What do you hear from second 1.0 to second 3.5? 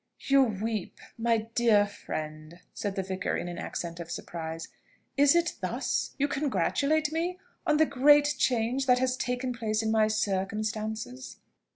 my dear friend!" said the vicar in